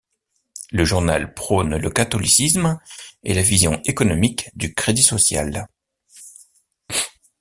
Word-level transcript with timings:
Le 0.71 0.83
journal 0.83 1.31
prône 1.35 1.77
le 1.77 1.91
catholicisme 1.91 2.79
et 3.21 3.35
la 3.35 3.43
vision 3.43 3.79
économique 3.85 4.49
du 4.55 4.73
crédit 4.73 5.03
social. 5.03 5.67